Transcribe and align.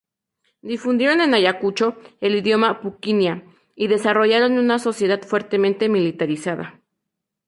Difundieron 0.63 1.21
en 1.21 1.35
Ayacucho 1.35 1.95
el 2.21 2.33
idioma 2.35 2.81
puquina 2.81 3.43
y 3.75 3.85
desarrollaron 3.85 4.57
una 4.57 4.79
sociedad 4.79 5.21
fuertemente 5.21 5.89
militarizada. 5.89 6.79